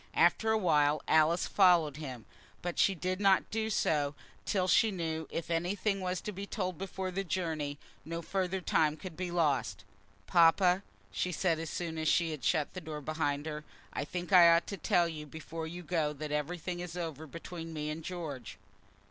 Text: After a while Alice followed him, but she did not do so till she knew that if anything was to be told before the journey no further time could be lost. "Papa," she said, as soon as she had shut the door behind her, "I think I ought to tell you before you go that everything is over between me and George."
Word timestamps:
After 0.15 0.49
a 0.51 0.57
while 0.57 1.03
Alice 1.07 1.45
followed 1.45 1.97
him, 1.97 2.25
but 2.63 2.79
she 2.79 2.95
did 2.95 3.19
not 3.21 3.47
do 3.51 3.69
so 3.69 4.15
till 4.45 4.67
she 4.67 4.89
knew 4.89 5.27
that 5.27 5.37
if 5.37 5.51
anything 5.51 6.01
was 6.01 6.21
to 6.21 6.31
be 6.31 6.47
told 6.47 6.79
before 6.79 7.11
the 7.11 7.23
journey 7.23 7.77
no 8.03 8.23
further 8.23 8.61
time 8.61 8.97
could 8.97 9.15
be 9.15 9.29
lost. 9.29 9.83
"Papa," 10.25 10.81
she 11.11 11.31
said, 11.31 11.59
as 11.59 11.69
soon 11.69 11.99
as 11.99 12.07
she 12.07 12.31
had 12.31 12.43
shut 12.43 12.73
the 12.73 12.81
door 12.81 12.99
behind 13.01 13.45
her, 13.45 13.63
"I 13.93 14.03
think 14.03 14.33
I 14.33 14.49
ought 14.49 14.65
to 14.69 14.77
tell 14.77 15.07
you 15.07 15.27
before 15.27 15.67
you 15.67 15.83
go 15.83 16.13
that 16.13 16.31
everything 16.31 16.79
is 16.79 16.97
over 16.97 17.27
between 17.27 17.71
me 17.71 17.91
and 17.91 18.03
George." 18.03 18.57